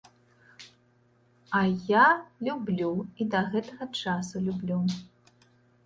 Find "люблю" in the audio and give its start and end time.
2.49-2.91, 4.51-4.85